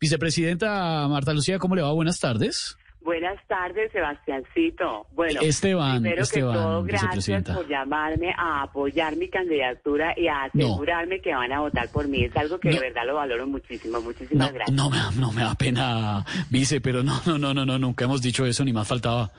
Vicepresidenta 0.00 1.06
Marta 1.08 1.32
Lucía, 1.32 1.58
¿cómo 1.58 1.76
le 1.76 1.82
va? 1.82 1.92
Buenas 1.92 2.18
tardes. 2.20 2.76
Buenas 3.04 3.36
tardes, 3.48 3.90
Sebastiancito. 3.90 5.06
Bueno, 5.12 5.40
Esteban, 5.40 6.02
primero 6.02 6.22
Esteban, 6.22 6.52
que 6.52 6.58
todo, 6.60 6.82
gracias 6.84 7.42
por 7.56 7.68
llamarme 7.68 8.32
a 8.38 8.62
apoyar 8.62 9.16
mi 9.16 9.28
candidatura 9.28 10.14
y 10.16 10.28
a 10.28 10.44
asegurarme 10.44 11.20
que 11.20 11.34
van 11.34 11.50
a 11.52 11.58
votar 11.60 11.88
por 11.90 12.06
mí. 12.06 12.24
Es 12.24 12.36
algo 12.36 12.60
que 12.60 12.68
No. 12.68 12.74
de 12.76 12.80
verdad 12.80 13.02
lo 13.06 13.16
valoro 13.16 13.46
muchísimo. 13.48 13.98
No, 13.98 14.02
Muchísimas 14.04 14.52
gracias. 14.52 14.76
no, 14.76 14.88
me 14.88 14.96
da, 14.98 15.10
no 15.16 15.32
me 15.32 15.42
da 15.42 15.54
pena, 15.56 16.24
vice, 16.48 16.80
pero 16.80 17.02
no, 17.02 17.20
no, 17.26 17.38
no, 17.38 17.52
no, 17.52 17.66
no, 17.66 17.76
nunca 17.76 18.04
hemos 18.04 18.22
dicho 18.22 18.46
eso, 18.46 18.64
ni 18.64 18.72
más 18.72 18.86
faltaba. 18.86 19.32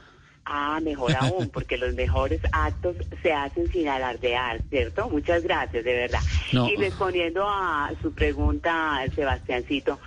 Ah, 0.45 0.81
mejor 0.83 1.15
aún, 1.21 1.49
porque 1.53 1.77
los 1.77 1.93
mejores 1.93 2.41
actos 2.51 2.97
se 3.21 3.31
hacen 3.31 3.71
sin 3.71 3.87
alardear, 3.87 4.61
¿cierto? 4.69 5.09
Muchas 5.09 5.41
gracias, 5.41 5.85
de 5.85 5.93
verdad. 5.93 6.19
Y 6.51 6.75
respondiendo 6.75 7.47
a 7.47 7.91
su 8.01 8.11
pregunta, 8.13 8.99
Sebastiancito. 9.15 9.99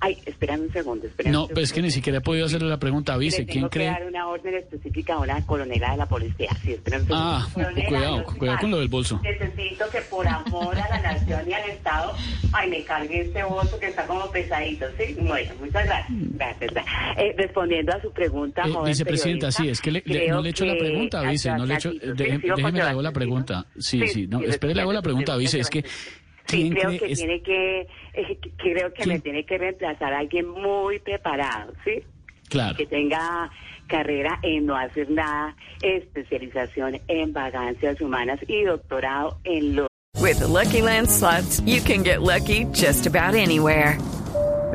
Ay, 0.00 0.16
espérame 0.26 0.60
un 0.62 0.72
segundo, 0.72 1.06
espérame 1.08 1.32
No, 1.32 1.42
un 1.46 1.48
pues 1.48 1.64
es 1.64 1.72
que 1.72 1.82
ni 1.82 1.90
segundo. 1.90 1.94
siquiera 1.94 2.18
he 2.18 2.20
podido 2.20 2.46
hacerle 2.46 2.68
la 2.68 2.78
pregunta, 2.78 3.16
vice. 3.16 3.40
Le 3.40 3.46
¿Quién 3.46 3.54
tengo 3.56 3.70
que 3.70 3.78
cree? 3.80 3.86
dar 3.90 4.06
una 4.06 4.28
orden 4.28 4.54
específica 4.54 5.14
a 5.14 5.18
una 5.18 5.44
coronela 5.44 5.90
de 5.90 5.96
la 5.96 6.06
policía. 6.06 6.50
Sí, 6.62 6.72
espera 6.74 6.98
un 6.98 7.06
segundo. 7.06 7.24
Ah, 7.26 7.48
Coronela, 7.52 7.88
cuidado, 7.88 8.24
cuidado 8.38 8.58
con 8.60 8.70
lo 8.70 8.78
del 8.78 8.88
bolso. 8.88 9.20
Necesito 9.24 9.84
que 9.90 10.00
por 10.02 10.28
amor 10.28 10.76
a 10.78 10.88
la 10.88 11.00
nación 11.00 11.50
y 11.50 11.52
al 11.52 11.68
Estado, 11.70 12.12
ay, 12.52 12.70
me 12.70 12.84
cargue 12.84 13.22
este 13.22 13.42
bolso 13.42 13.78
que 13.80 13.86
está 13.88 14.06
como 14.06 14.30
pesadito, 14.30 14.86
¿sí? 14.96 15.16
Bueno, 15.20 15.52
muchas 15.60 15.84
gracias. 15.84 16.18
Gracias. 16.34 16.72
Eh, 17.16 17.34
respondiendo 17.36 17.92
a 17.92 18.00
su 18.00 18.12
pregunta, 18.12 18.62
Eh, 18.66 18.70
joven 18.72 18.86
vicepresidenta, 18.92 19.50
sí, 19.50 19.68
es 19.68 19.80
que 19.80 19.90
le- 19.90 20.02
le- 20.06 20.28
no 20.28 20.40
le 20.40 20.48
he 20.48 20.50
hecho 20.52 20.64
la 20.64 20.76
pregunta, 20.78 21.22
vice, 21.22 21.50
no 21.50 21.66
le 21.66 21.74
he 21.74 21.76
hecho, 21.76 21.90
sigo 21.90 22.00
con 22.06 22.16
déjeme 22.16 22.72
le 22.72 22.82
hago 22.82 23.02
la 23.02 23.12
pregunta. 23.12 23.66
Sí, 23.78 24.06
sí, 24.06 24.28
no, 24.28 24.40
espere, 24.42 24.76
le 24.76 24.82
hago 24.82 24.92
la 24.92 25.02
pregunta, 25.02 25.36
vice, 25.36 25.58
es 25.58 25.68
que, 25.68 25.84
Sí, 26.48 26.70
¿quién 26.70 26.74
creo 26.74 26.90
que 26.98 27.12
es- 27.12 27.18
tiene 27.18 27.42
que, 27.42 27.80
eh, 28.14 28.38
que- 28.40 28.50
creo 28.56 28.92
que 28.92 29.02
me 29.06 29.12
¿Quién? 29.14 29.20
tiene 29.22 29.44
que 29.44 29.58
reemplazar 29.58 30.12
a 30.14 30.18
alguien 30.18 30.48
muy 30.48 30.98
preparado, 30.98 31.72
¿sí? 31.84 32.02
Claro, 32.48 32.76
que 32.76 32.86
tenga 32.86 33.50
carrera 33.86 34.38
en 34.42 34.66
no 34.66 34.76
hacer 34.76 35.10
nada, 35.10 35.54
especialización 35.82 36.98
en 37.08 37.32
vagancias 37.32 38.00
humanas 38.00 38.38
y 38.48 38.62
doctorado 38.64 39.38
en 39.44 39.76
lo 39.76 39.86
With 40.20 40.38
the 40.40 40.48
Lucky 40.48 40.80
Land 40.82 41.08
slots, 41.08 41.62
you 41.64 41.80
can 41.82 42.02
get 42.02 42.20
lucky 42.22 42.64
just 42.74 43.06
about 43.06 43.34
anywhere. 43.34 43.98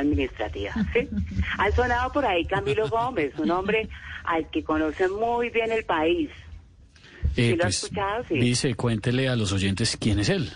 Administrativa. 0.00 0.72
¿sí? 0.92 1.08
Ha 1.58 1.70
sonado 1.72 2.12
por 2.12 2.24
ahí 2.26 2.44
Camilo 2.46 2.88
Gómez, 2.88 3.32
un 3.38 3.50
hombre 3.50 3.88
al 4.24 4.48
que 4.50 4.62
conoce 4.64 5.08
muy 5.08 5.50
bien 5.50 5.70
el 5.72 5.84
país. 5.84 6.30
eh, 7.36 7.50
¿sí 7.50 7.56
lo 7.56 7.64
ha 7.64 7.66
pues, 7.66 7.82
escuchado? 7.84 8.24
Sí. 8.28 8.34
vice, 8.34 8.74
cuéntele 8.74 9.28
a 9.28 9.36
los 9.36 9.52
oyentes 9.52 9.96
quién 10.00 10.18
es 10.20 10.28
él. 10.28 10.50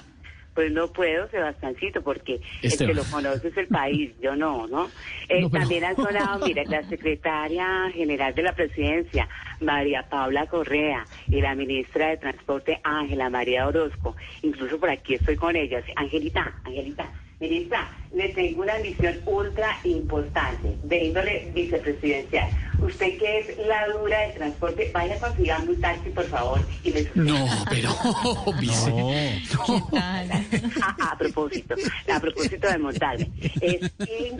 Pues 0.55 0.73
no 0.73 0.91
puedo, 0.91 1.29
Sebastancito, 1.29 2.01
porque 2.03 2.41
el 2.63 2.79
que 2.79 2.95
lo 2.95 3.05
conoce 3.05 3.49
es 3.49 3.57
el 3.59 3.67
país, 3.67 4.13
yo 4.23 4.35
no, 4.35 4.67
¿no? 4.67 4.89
Eh, 5.29 5.43
No, 5.43 5.51
pero- 5.51 5.61
También 5.65 5.85
han 5.85 5.97
sonado, 5.97 6.47
mira, 6.47 6.63
la 6.65 6.83
secretaria 6.89 7.91
general 7.93 8.35
de 8.35 8.43
la 8.43 8.53
presidencia, 8.55 9.29
María 9.61 10.05
Paula 10.09 10.47
Correa, 10.47 11.05
y 11.29 11.43
la 11.43 11.55
ministra 11.55 12.09
de 12.09 12.17
Transporte, 12.17 12.81
Ángela 12.85 13.29
María 13.29 13.67
Orozco. 13.67 14.17
Incluso 14.43 14.79
por 14.81 14.89
aquí 14.89 15.15
estoy 15.15 15.37
con 15.37 15.57
ellas. 15.57 15.85
Angelita, 15.95 16.55
Angelita, 16.65 17.07
ministra, 17.41 17.91
le 18.13 18.31
tengo 18.31 18.63
una 18.63 18.79
misión 18.79 19.15
ultra 19.27 19.79
importante 19.85 20.79
de 20.83 21.51
vicepresidencial. 21.55 22.49
Usted 22.79 23.19
que 23.19 23.39
es 23.39 23.59
la 23.67 23.87
dura 23.89 24.21
de 24.21 24.33
transporte, 24.35 24.91
vaya 24.93 25.15
a 25.15 25.19
conseguir 25.19 25.53
un 25.69 25.81
taxi, 25.81 26.11
por 26.11 26.25
favor, 26.27 26.61
y 26.85 26.91
me 26.93 27.07
No, 27.15 27.47
pero, 27.71 27.91
vice. 28.61 28.93
a, 29.99 30.97
a 31.13 31.19
propósito, 31.19 31.75
a 32.13 32.21
propósito 32.21 32.69
de 32.69 32.79
montarme, 32.79 33.31
es 33.61 33.81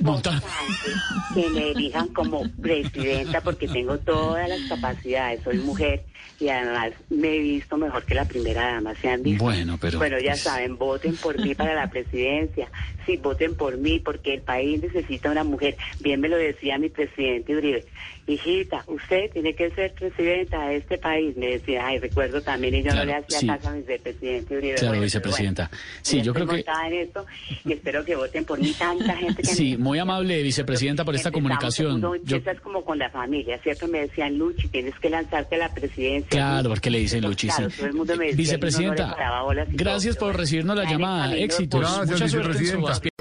Montar. 0.03 0.35
importante 0.35 0.91
que 1.35 1.49
me 1.51 1.71
elijan 1.71 2.09
como 2.09 2.43
presidenta 2.63 3.41
porque 3.41 3.69
tengo 3.69 3.99
todas 3.99 4.49
las 4.49 4.61
capacidades, 4.69 5.41
soy 5.43 5.59
mujer 5.59 6.05
y 6.39 6.49
además 6.51 6.93
me 7.09 7.29
he 7.35 7.39
visto 7.39 7.77
mejor 7.79 8.05
que 8.05 8.15
la 8.15 8.27
primera 8.27 8.73
dama, 8.75 8.95
¿se 8.97 9.09
han 9.09 9.23
visto? 9.23 9.43
Bueno, 9.45 9.79
pero, 9.81 9.99
Bueno, 9.99 10.19
ya 10.19 10.33
pues- 10.33 10.43
saben, 10.43 10.77
voten 10.77 11.17
por 11.17 11.41
mí 11.41 11.55
para 11.55 11.75
la 11.75 11.89
presidencia, 11.89 12.69
sí, 13.07 13.17
voten 13.17 13.55
por 13.55 13.79
mí 13.79 13.99
porque 14.01 14.35
el 14.35 14.43
país 14.43 14.83
necesita 14.83 15.31
una 15.31 15.45
mujer, 15.45 15.77
bien 16.01 16.21
me 16.21 16.29
lo 16.29 16.37
decía 16.37 16.77
mi 16.79 16.91
presidente 16.91 17.57
Uribe, 17.57 17.87
hijita, 18.27 18.85
usted 18.89 19.31
tiene 19.33 19.55
que 19.55 19.71
ser 19.71 19.93
presidenta 19.95 20.69
de 20.69 20.77
este 20.77 20.99
país, 20.99 21.37
me 21.37 21.47
decía, 21.47 21.87
ay, 21.87 21.99
recuerdo 21.99 22.41
también, 22.43 22.75
y 22.75 22.79
yo 22.83 22.91
Claro, 22.91 22.99
no 23.01 23.05
le 23.07 23.15
hacía 23.15 23.39
sí. 23.41 23.47
caso 23.47 23.69
a 23.69 23.73
mi 23.73 23.79
vicepresidente 23.81 24.57
Uribe. 24.57 24.75
Claro, 24.75 24.89
Bueno, 24.89 25.03
vicepresidenta. 25.05 25.69
bueno, 25.71 25.85
Sí, 26.03 26.23
yo 26.23 26.35
creo 26.35 26.47
que- 26.47 26.65
en 26.87 26.93
esto 26.95 27.27
y 27.65 27.73
espero 27.73 28.05
que 28.05 28.17
voten 28.17 28.45
por 28.45 28.59
mí 28.59 28.73
tanta 28.79 29.17
gente 29.17 29.43
que 29.43 29.49
Sí, 29.49 29.73
me- 29.73 29.85
muy 29.85 29.99
amable, 29.99 30.43
vicepresidenta, 30.43 31.05
por 31.05 31.15
esta 31.15 31.31
comunicación. 31.31 32.01
Yo- 32.01 32.15
empieza 32.37 32.55
como 32.61 32.85
con 32.85 32.99
la 32.99 33.11
familia, 33.11 33.59
¿cierto? 33.63 33.87
Me 33.89 34.01
decían, 34.01 34.37
Luchi, 34.37 34.69
tienes 34.69 34.95
que 34.99 35.09
lanzarte 35.11 35.55
a 35.55 35.59
la 35.59 35.75
presidencia. 35.75 36.29
Claro, 36.31 36.69
porque 36.71 36.91
le 36.91 36.99
dicen 36.99 37.19
Entonces, 37.19 37.45
Luchi, 37.45 37.55
claro, 37.57 37.71
sí. 37.71 37.77
todo 37.79 37.87
el 37.87 37.93
mundo 37.95 38.17
me 38.17 38.25
decía, 38.27 38.33
no 38.35 38.39
Vicepresidenta, 38.39 39.17
todo, 39.17 39.55
gracias 39.73 40.17
pero 40.17 40.27
por 40.27 40.37
recibirnos 40.37 40.77
la 40.77 40.85
llamada. 40.91 41.25
camino, 41.29 41.45
Éxitos. 41.45 41.81
pues, 41.97 42.11
Mucha 42.11 42.29
suerte 42.29 42.59
en 42.59 42.67
su. 42.67 43.16